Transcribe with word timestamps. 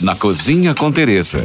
Na 0.00 0.14
Cozinha 0.14 0.76
com 0.76 0.92
Teresa. 0.92 1.44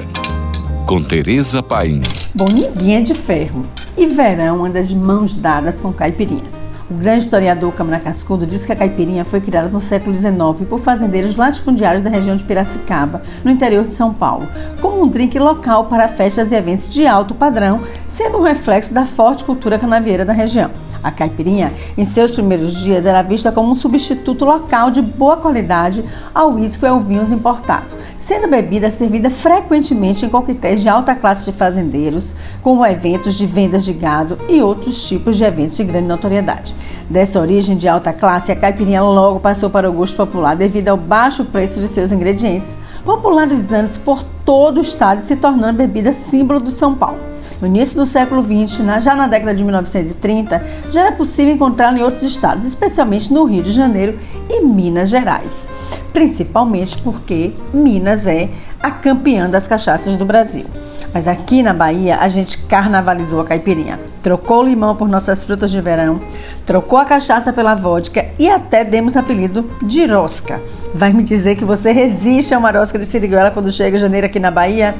Com 0.86 1.02
Teresa 1.02 1.64
Paim. 1.64 2.04
Ninguém 2.36 2.98
é 2.98 3.02
de 3.02 3.16
ferro. 3.16 3.66
E 3.98 4.06
verão 4.06 4.64
anda 4.64 4.84
de 4.84 4.96
mãos 4.96 5.34
dadas 5.34 5.82
com 5.82 5.92
caipirinhas. 5.92 6.68
O 6.88 6.94
grande 6.94 7.24
historiador 7.24 7.74
Câmara 7.74 8.00
Cascudo 8.00 8.46
diz 8.46 8.64
que 8.64 8.72
a 8.72 8.76
caipirinha 8.76 9.26
foi 9.26 9.42
criada 9.42 9.70
no 9.70 9.82
século 9.82 10.16
XIX 10.16 10.38
por 10.70 10.80
fazendeiros 10.80 11.36
latifundiários 11.36 12.04
da 12.04 12.12
região 12.12 12.36
de 12.36 12.44
Piracicaba, 12.44 13.24
no 13.44 13.50
interior 13.50 13.86
de 13.86 13.96
São 13.96 14.14
Paulo, 14.14 14.48
como 14.80 15.02
um 15.02 15.08
drink 15.08 15.40
local 15.40 15.86
para 15.86 16.08
festas 16.08 16.52
e 16.52 16.56
eventos 16.56 16.94
de 16.94 17.08
alto 17.08 17.34
padrão, 17.34 17.82
sendo 18.06 18.38
um 18.38 18.44
reflexo 18.44 18.94
da 18.94 19.04
forte 19.04 19.44
cultura 19.44 19.80
canavieira 19.80 20.24
da 20.24 20.34
região. 20.34 20.70
A 21.04 21.12
caipirinha, 21.12 21.74
em 21.98 22.06
seus 22.06 22.32
primeiros 22.32 22.80
dias, 22.80 23.06
era 23.06 23.22
vista 23.22 23.52
como 23.52 23.70
um 23.70 23.76
substituto 23.76 24.46
local 24.46 24.90
de 24.90 25.02
boa 25.02 25.36
qualidade 25.36 26.04
ao 26.34 26.54
uísque 26.54 26.86
ou 26.86 27.02
vinhos 27.02 27.30
importado, 27.30 27.88
sendo 28.16 28.48
bebida 28.48 28.90
servida 28.90 29.30
frequentemente 29.30 30.26
em 30.26 30.30
coquetéis 30.30 30.82
de 30.82 30.88
alta 30.88 31.14
classe 31.14 31.44
de 31.44 31.58
fazendeiros, 31.58 32.34
como 32.62 32.86
eventos 32.86 33.36
de 33.36 33.46
vendas 33.46 33.84
de 33.84 33.92
gado 33.92 34.38
e 34.48 34.62
outros 34.62 35.06
tipos 35.06 35.36
de 35.36 35.44
eventos 35.44 35.76
de 35.76 35.84
grande 35.84 36.08
notoriedade. 36.08 36.74
Dessa 37.10 37.40
origem 37.40 37.76
de 37.76 37.90
alta 37.90 38.14
classe, 38.14 38.54
a 38.54 38.56
caipirinha 38.56 39.04
logo 39.04 39.42
passou 39.42 39.70
para 39.70 39.90
o 39.90 39.94
gosto 39.94 40.16
popular 40.16 40.56
devido 40.56 40.88
ao 40.88 40.98
baixo 40.98 41.44
preço 41.44 41.82
de 41.82 41.90
seus 41.90 42.14
ingredientes, 42.14 42.78
popularizando-se 43.04 44.00
por 44.00 44.24
todo 44.46 44.78
o 44.78 44.82
estado 44.82 45.22
e 45.22 45.26
se 45.26 45.36
tornando 45.36 45.80
bebida 45.80 46.14
símbolo 46.14 46.62
do 46.62 46.72
São 46.72 46.96
Paulo. 46.96 47.33
No 47.62 47.68
início 47.68 47.96
do 47.96 48.06
século 48.06 48.42
XX, 48.42 48.80
já 49.02 49.16
na 49.16 49.28
década 49.28 49.54
de 49.54 49.64
1930, 49.64 50.64
já 50.92 51.08
era 51.08 51.12
possível 51.12 51.54
encontrá-la 51.54 51.98
em 51.98 52.04
outros 52.04 52.24
estados, 52.24 52.66
especialmente 52.66 53.32
no 53.32 53.46
Rio 53.46 53.64
de 53.64 53.72
Janeiro 53.72 54.20
e 54.50 54.62
Minas 54.62 55.10
Gerais. 55.10 55.68
Principalmente 56.12 56.98
porque 57.02 57.54
Minas 57.74 58.28
é 58.28 58.50
a 58.82 58.92
campeã 58.92 59.50
das 59.50 59.68
cachaças 59.68 60.18
do 60.18 60.26
Brasil. 60.26 60.66
Mas 61.14 61.28
aqui 61.28 61.64
na 61.64 61.74
Bahia 61.74 62.18
a 62.18 62.28
gente 62.28 62.58
carnavalizou 62.58 63.40
a 63.40 63.46
caipirinha. 63.46 64.00
Trocou 64.22 64.62
o 64.62 64.68
limão 64.68 64.96
por 64.96 65.08
nossas 65.08 65.44
frutas 65.44 65.72
de 65.72 65.80
verão, 65.80 66.20
trocou 66.66 66.98
a 66.98 67.06
cachaça 67.06 67.54
pela 67.54 67.76
vodka 67.76 68.26
e 68.38 68.50
até 68.50 68.84
demos 68.84 69.16
apelido 69.16 69.70
de 69.82 70.06
rosca. 70.06 70.60
Vai 70.94 71.14
me 71.14 71.24
dizer 71.24 71.56
que 71.56 71.64
você 71.64 71.92
resiste 71.92 72.54
a 72.54 72.58
uma 72.58 72.72
rosca 72.72 73.00
de 73.00 73.06
siriguela 73.06 73.52
quando 73.52 73.72
chega 73.72 73.98
janeiro 73.98 74.28
aqui 74.28 74.40
na 74.40 74.52
Bahia? 74.52 74.96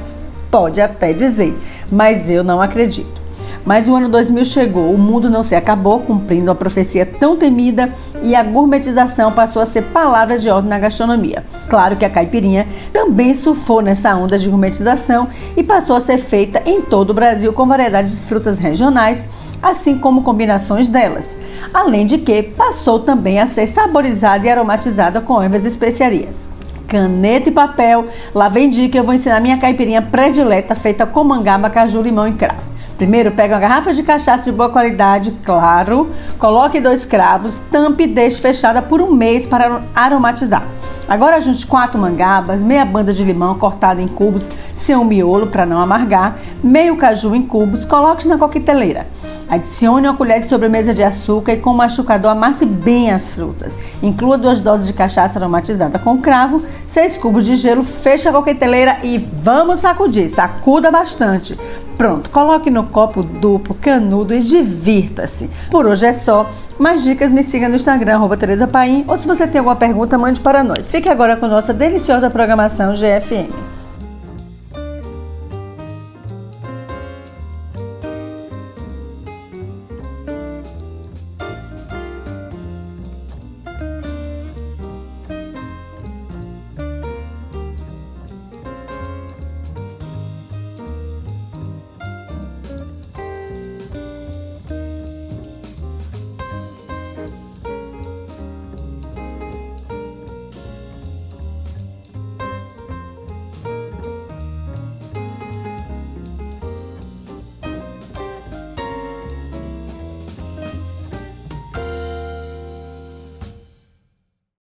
Pode 0.50 0.80
até 0.80 1.12
dizer, 1.12 1.52
mas 1.94 2.28
eu 2.28 2.42
não 2.42 2.60
acredito. 2.60 3.24
Mas 3.64 3.88
o 3.88 3.94
ano 3.94 4.10
2000 4.10 4.44
chegou, 4.44 4.92
o 4.92 4.98
mundo 4.98 5.30
não 5.30 5.42
se 5.42 5.54
acabou, 5.54 6.00
cumprindo 6.00 6.50
a 6.50 6.54
profecia 6.54 7.06
tão 7.06 7.36
temida 7.36 7.88
e 8.22 8.34
a 8.34 8.42
gourmetização 8.42 9.32
passou 9.32 9.62
a 9.62 9.66
ser 9.66 9.84
palavra 9.84 10.38
de 10.38 10.50
ordem 10.50 10.68
na 10.68 10.78
gastronomia. 10.78 11.42
Claro 11.68 11.96
que 11.96 12.04
a 12.04 12.10
caipirinha 12.10 12.68
também 12.92 13.32
surfou 13.32 13.80
nessa 13.80 14.14
onda 14.14 14.38
de 14.38 14.50
gourmetização 14.50 15.28
e 15.56 15.62
passou 15.62 15.96
a 15.96 16.00
ser 16.00 16.18
feita 16.18 16.62
em 16.66 16.82
todo 16.82 17.10
o 17.10 17.14
Brasil 17.14 17.54
com 17.54 17.64
variedades 17.64 18.16
de 18.16 18.20
frutas 18.20 18.58
regionais, 18.58 19.26
assim 19.62 19.96
como 19.96 20.22
combinações 20.22 20.90
delas. 20.90 21.34
Além 21.72 22.04
de 22.04 22.18
que 22.18 22.42
passou 22.42 22.98
também 22.98 23.40
a 23.40 23.46
ser 23.46 23.66
saborizada 23.66 24.46
e 24.46 24.50
aromatizada 24.50 25.22
com 25.22 25.42
ervas 25.42 25.64
e 25.64 25.68
especiarias 25.68 26.54
caneta 26.94 27.48
e 27.48 27.52
papel. 27.52 28.06
Lá 28.32 28.48
vem 28.48 28.70
dica, 28.70 28.96
eu 28.96 29.02
vou 29.02 29.12
ensinar 29.12 29.40
minha 29.40 29.58
caipirinha 29.58 30.00
predileta 30.00 30.76
feita 30.76 31.04
com 31.04 31.24
mangaba, 31.24 31.68
caju, 31.68 32.00
limão 32.00 32.28
e 32.28 32.32
cravo. 32.34 32.72
Primeiro, 32.96 33.32
pega 33.32 33.54
uma 33.54 33.60
garrafa 33.60 33.92
de 33.92 34.04
cachaça 34.04 34.44
de 34.44 34.56
boa 34.56 34.68
qualidade, 34.68 35.32
claro, 35.44 36.08
coloque 36.38 36.80
dois 36.80 37.04
cravos, 37.04 37.60
tampe 37.68 38.04
e 38.04 38.06
deixe 38.06 38.40
fechada 38.40 38.80
por 38.80 39.02
um 39.02 39.12
mês 39.12 39.44
para 39.44 39.82
aromatizar. 39.92 40.64
Agora 41.08 41.40
junte 41.40 41.66
quatro 41.66 42.00
mangabas, 42.00 42.62
meia 42.62 42.84
banda 42.84 43.12
de 43.12 43.24
limão 43.24 43.58
cortada 43.58 44.00
em 44.00 44.06
cubos 44.06 44.48
sem 44.72 44.94
um 44.94 45.04
miolo 45.04 45.48
para 45.48 45.66
não 45.66 45.80
amargar, 45.80 46.38
meio 46.62 46.96
caju 46.96 47.34
em 47.34 47.42
cubos, 47.42 47.84
coloque 47.84 48.28
na 48.28 48.38
coqueteleira. 48.38 49.08
Adicione 49.48 50.08
uma 50.08 50.16
colher 50.16 50.40
de 50.40 50.48
sobremesa 50.48 50.94
de 50.94 51.02
açúcar 51.02 51.52
e 51.52 51.58
com 51.58 51.70
o 51.70 51.76
machucador 51.76 52.30
amasse 52.30 52.64
bem 52.64 53.10
as 53.10 53.32
frutas. 53.32 53.82
Inclua 54.02 54.38
duas 54.38 54.60
doses 54.60 54.86
de 54.86 54.92
cachaça 54.92 55.38
aromatizada 55.38 55.98
com 55.98 56.18
cravo, 56.18 56.62
seis 56.86 57.18
cubos 57.18 57.44
de 57.44 57.56
gelo, 57.56 57.82
feche 57.82 58.28
a 58.28 58.32
coqueteleira 58.32 58.98
e 59.02 59.18
vamos 59.18 59.80
sacudir. 59.80 60.28
Sacuda 60.28 60.90
bastante. 60.90 61.58
Pronto, 61.96 62.30
coloque 62.30 62.70
no 62.70 62.84
copo 62.84 63.22
duplo, 63.22 63.74
canudo 63.74 64.34
e 64.34 64.40
divirta-se. 64.40 65.48
Por 65.70 65.86
hoje 65.86 66.06
é 66.06 66.12
só. 66.12 66.48
Mais 66.78 67.02
dicas 67.04 67.30
me 67.30 67.42
siga 67.42 67.68
no 67.68 67.76
Instagram, 67.76 68.14
arroba 68.16 68.36
Tereza 68.36 68.66
Paim, 68.66 69.04
ou 69.06 69.16
se 69.16 69.28
você 69.28 69.46
tem 69.46 69.60
alguma 69.60 69.76
pergunta, 69.76 70.18
mande 70.18 70.40
para 70.40 70.64
nós. 70.64 70.90
Fique 70.90 71.08
agora 71.08 71.36
com 71.36 71.46
nossa 71.46 71.72
deliciosa 71.72 72.28
programação 72.28 72.94
GFM. 72.94 73.73